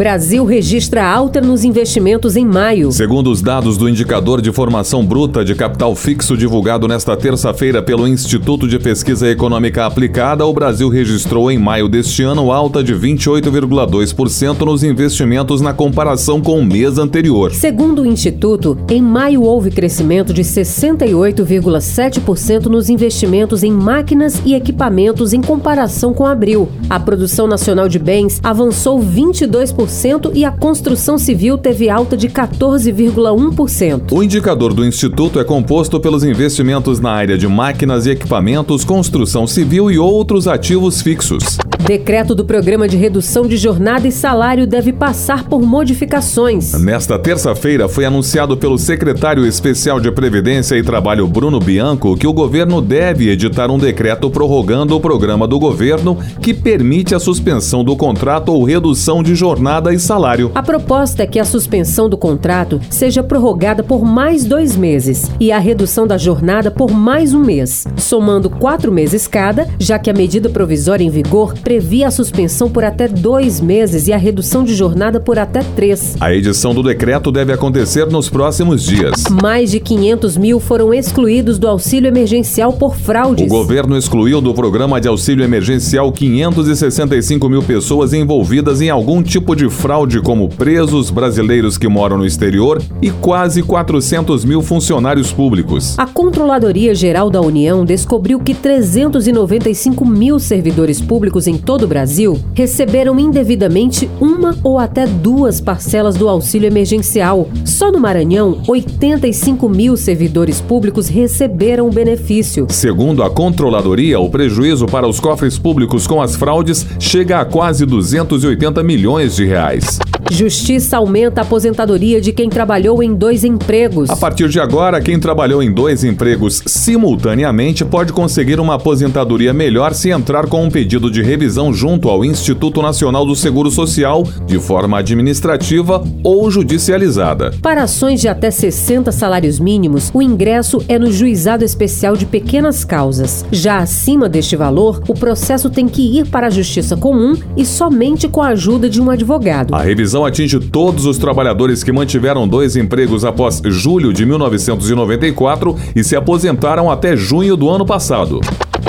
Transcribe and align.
Brasil 0.00 0.44
registra 0.46 1.06
alta 1.06 1.42
nos 1.42 1.62
investimentos 1.62 2.34
em 2.34 2.46
maio. 2.46 2.90
Segundo 2.90 3.30
os 3.30 3.42
dados 3.42 3.76
do 3.76 3.86
Indicador 3.86 4.40
de 4.40 4.50
Formação 4.50 5.04
Bruta 5.04 5.44
de 5.44 5.54
Capital 5.54 5.94
Fixo 5.94 6.38
divulgado 6.38 6.88
nesta 6.88 7.14
terça-feira 7.14 7.82
pelo 7.82 8.08
Instituto 8.08 8.66
de 8.66 8.78
Pesquisa 8.78 9.28
Econômica 9.28 9.84
Aplicada, 9.84 10.46
o 10.46 10.54
Brasil 10.54 10.88
registrou 10.88 11.50
em 11.50 11.58
maio 11.58 11.86
deste 11.86 12.22
ano 12.22 12.50
alta 12.50 12.82
de 12.82 12.94
28,2% 12.94 14.64
nos 14.64 14.82
investimentos 14.82 15.60
na 15.60 15.74
comparação 15.74 16.40
com 16.40 16.58
o 16.58 16.64
mês 16.64 16.96
anterior. 16.96 17.52
Segundo 17.52 18.00
o 18.00 18.06
Instituto, 18.06 18.78
em 18.88 19.02
maio 19.02 19.42
houve 19.42 19.70
crescimento 19.70 20.32
de 20.32 20.40
68,7% 20.40 22.68
nos 22.68 22.88
investimentos 22.88 23.62
em 23.62 23.70
máquinas 23.70 24.40
e 24.46 24.54
equipamentos 24.54 25.34
em 25.34 25.42
comparação 25.42 26.14
com 26.14 26.24
abril. 26.24 26.70
A 26.88 26.98
produção 26.98 27.46
nacional 27.46 27.86
de 27.86 27.98
bens 27.98 28.40
avançou 28.42 28.98
22% 28.98 29.89
e 30.32 30.44
a 30.44 30.52
construção 30.52 31.18
civil 31.18 31.58
teve 31.58 31.90
alta 31.90 32.16
de 32.16 32.28
14,1%. 32.28 34.12
O 34.12 34.22
indicador 34.22 34.72
do 34.72 34.86
Instituto 34.86 35.40
é 35.40 35.44
composto 35.44 35.98
pelos 35.98 36.22
investimentos 36.22 37.00
na 37.00 37.10
área 37.10 37.36
de 37.36 37.48
máquinas 37.48 38.06
e 38.06 38.10
equipamentos, 38.10 38.84
construção 38.84 39.48
civil 39.48 39.90
e 39.90 39.98
outros 39.98 40.46
ativos 40.46 41.02
fixos. 41.02 41.58
Decreto 41.84 42.36
do 42.36 42.44
Programa 42.44 42.86
de 42.86 42.96
Redução 42.96 43.48
de 43.48 43.56
Jornada 43.56 44.06
e 44.06 44.12
Salário 44.12 44.66
deve 44.66 44.92
passar 44.92 45.44
por 45.44 45.60
modificações. 45.62 46.72
Nesta 46.74 47.18
terça-feira 47.18 47.88
foi 47.88 48.04
anunciado 48.04 48.56
pelo 48.56 48.78
secretário 48.78 49.44
especial 49.44 49.98
de 49.98 50.12
Previdência 50.12 50.76
e 50.76 50.84
Trabalho 50.84 51.26
Bruno 51.26 51.58
Bianco 51.58 52.16
que 52.16 52.26
o 52.26 52.32
governo 52.32 52.80
deve 52.80 53.28
editar 53.28 53.70
um 53.70 53.78
decreto 53.78 54.30
prorrogando 54.30 54.94
o 54.94 55.00
programa 55.00 55.48
do 55.48 55.58
governo 55.58 56.16
que 56.40 56.54
permite 56.54 57.14
a 57.14 57.18
suspensão 57.18 57.82
do 57.82 57.96
contrato 57.96 58.52
ou 58.52 58.62
redução 58.62 59.22
de 59.22 59.34
jornada 59.34 59.79
e 59.88 59.98
salário. 59.98 60.50
A 60.54 60.62
proposta 60.62 61.22
é 61.22 61.26
que 61.26 61.38
a 61.38 61.44
suspensão 61.44 62.08
do 62.08 62.18
contrato 62.18 62.80
seja 62.90 63.22
prorrogada 63.22 63.82
por 63.82 64.04
mais 64.04 64.44
dois 64.44 64.76
meses 64.76 65.30
e 65.40 65.50
a 65.50 65.58
redução 65.58 66.06
da 66.06 66.18
jornada 66.18 66.70
por 66.70 66.90
mais 66.90 67.32
um 67.32 67.40
mês, 67.40 67.86
somando 67.96 68.50
quatro 68.50 68.92
meses 68.92 69.26
cada, 69.26 69.66
já 69.78 69.98
que 69.98 70.10
a 70.10 70.12
medida 70.12 70.48
provisória 70.50 71.04
em 71.04 71.10
vigor 71.10 71.54
previa 71.54 72.08
a 72.08 72.10
suspensão 72.10 72.68
por 72.68 72.84
até 72.84 73.08
dois 73.08 73.60
meses 73.60 74.06
e 74.06 74.12
a 74.12 74.18
redução 74.18 74.62
de 74.64 74.74
jornada 74.74 75.18
por 75.18 75.38
até 75.38 75.60
três. 75.74 76.16
A 76.20 76.34
edição 76.34 76.74
do 76.74 76.82
decreto 76.82 77.32
deve 77.32 77.52
acontecer 77.52 78.06
nos 78.06 78.28
próximos 78.28 78.84
dias. 78.84 79.24
Mais 79.30 79.70
de 79.70 79.80
500 79.80 80.36
mil 80.36 80.60
foram 80.60 80.92
excluídos 80.92 81.58
do 81.58 81.66
auxílio 81.68 82.08
emergencial 82.08 82.72
por 82.72 82.90
O 82.90 82.98
fraudes. 82.98 83.48
governo 83.48 83.96
excluiu 83.96 84.40
do 84.40 84.52
programa 84.52 85.00
de 85.00 85.08
auxílio 85.08 85.44
emergencial 85.44 86.10
565 86.12 87.48
mil 87.48 87.62
pessoas 87.62 88.12
envolvidas 88.12 88.80
em 88.80 88.90
algum 88.90 89.22
tipo 89.22 89.54
de 89.54 89.59
fraude, 89.68 90.20
como 90.20 90.48
presos 90.48 91.10
brasileiros 91.10 91.76
que 91.76 91.88
moram 91.88 92.16
no 92.16 92.24
exterior 92.24 92.80
e 93.02 93.10
quase 93.10 93.62
400 93.62 94.44
mil 94.44 94.62
funcionários 94.62 95.32
públicos. 95.32 95.98
A 95.98 96.06
Controladoria 96.06 96.94
Geral 96.94 97.28
da 97.28 97.40
União 97.40 97.84
descobriu 97.84 98.38
que 98.40 98.54
395 98.54 100.06
mil 100.06 100.38
servidores 100.38 101.00
públicos 101.00 101.46
em 101.46 101.58
todo 101.58 101.82
o 101.82 101.88
Brasil 101.88 102.38
receberam 102.54 103.18
indevidamente 103.18 104.08
uma 104.20 104.56
ou 104.62 104.78
até 104.78 105.06
duas 105.06 105.60
parcelas 105.60 106.16
do 106.16 106.28
auxílio 106.28 106.66
emergencial. 106.66 107.48
Só 107.64 107.90
no 107.90 107.98
Maranhão, 107.98 108.62
85 108.68 109.68
mil 109.68 109.96
servidores 109.96 110.60
públicos 110.60 111.08
receberam 111.08 111.88
o 111.88 111.90
benefício. 111.90 112.66
Segundo 112.70 113.22
a 113.22 113.30
controladoria, 113.30 114.20
o 114.20 114.30
prejuízo 114.30 114.86
para 114.86 115.08
os 115.08 115.18
cofres 115.18 115.58
públicos 115.58 116.06
com 116.06 116.22
as 116.22 116.36
fraudes 116.36 116.86
chega 116.98 117.40
a 117.40 117.44
quase 117.44 117.84
280 117.84 118.82
milhões 118.82 119.36
de 119.36 119.44
reais. 119.50 119.98
Justiça 120.30 120.96
aumenta 120.96 121.40
a 121.40 121.44
aposentadoria 121.44 122.20
de 122.20 122.32
quem 122.32 122.48
trabalhou 122.48 123.02
em 123.02 123.12
dois 123.12 123.42
empregos. 123.42 124.08
A 124.08 124.14
partir 124.14 124.48
de 124.48 124.60
agora, 124.60 125.00
quem 125.00 125.18
trabalhou 125.18 125.60
em 125.60 125.72
dois 125.72 126.04
empregos 126.04 126.62
simultaneamente 126.66 127.84
pode 127.84 128.12
conseguir 128.12 128.60
uma 128.60 128.74
aposentadoria 128.74 129.52
melhor 129.52 129.92
se 129.92 130.10
entrar 130.10 130.46
com 130.46 130.64
um 130.64 130.70
pedido 130.70 131.10
de 131.10 131.20
revisão 131.20 131.72
junto 131.72 132.08
ao 132.08 132.24
Instituto 132.24 132.80
Nacional 132.80 133.26
do 133.26 133.34
Seguro 133.34 133.72
Social, 133.72 134.22
de 134.46 134.60
forma 134.60 134.98
administrativa 134.98 136.04
ou 136.22 136.48
judicializada. 136.48 137.52
Para 137.60 137.82
ações 137.82 138.20
de 138.20 138.28
até 138.28 138.52
60 138.52 139.10
salários 139.10 139.58
mínimos, 139.58 140.12
o 140.14 140.22
ingresso 140.22 140.80
é 140.88 140.96
no 140.96 141.10
Juizado 141.10 141.64
Especial 141.64 142.16
de 142.16 142.24
Pequenas 142.24 142.84
Causas. 142.84 143.44
Já 143.50 143.78
acima 143.78 144.28
deste 144.28 144.54
valor, 144.54 145.02
o 145.08 145.14
processo 145.14 145.68
tem 145.68 145.88
que 145.88 146.20
ir 146.20 146.28
para 146.28 146.46
a 146.46 146.50
Justiça 146.50 146.96
Comum 146.96 147.36
e 147.56 147.66
somente 147.66 148.28
com 148.28 148.42
a 148.42 148.48
ajuda 148.48 148.88
de 148.88 149.00
um 149.00 149.10
advogado. 149.40 149.74
A 149.74 149.80
revisão 149.80 150.24
atinge 150.24 150.60
todos 150.60 151.06
os 151.06 151.18
trabalhadores 151.18 151.82
que 151.82 151.90
mantiveram 151.90 152.46
dois 152.46 152.76
empregos 152.76 153.24
após 153.24 153.60
julho 153.64 154.12
de 154.12 154.26
1994 154.26 155.76
e 155.96 156.04
se 156.04 156.14
aposentaram 156.14 156.90
até 156.90 157.16
junho 157.16 157.56
do 157.56 157.68
ano 157.68 157.86
passado. 157.86 158.40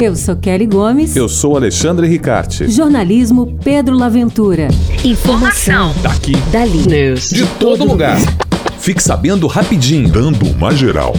Eu 0.01 0.15
sou 0.15 0.35
Kelly 0.35 0.65
Gomes. 0.65 1.15
Eu 1.15 1.29
sou 1.29 1.55
Alexandre 1.55 2.07
Ricarte. 2.07 2.69
Jornalismo 2.69 3.57
Pedro 3.63 3.95
Laventura. 3.95 4.67
Informação. 5.03 5.93
Daqui. 6.01 6.35
Dali. 6.51 6.87
News. 6.87 7.29
De 7.29 7.45
todo 7.59 7.83
lugar. 7.85 8.17
Fique 8.79 9.01
sabendo 9.01 9.47
rapidinho. 9.47 10.09
Dando 10.09 10.47
uma 10.47 10.71
geral. 10.71 11.15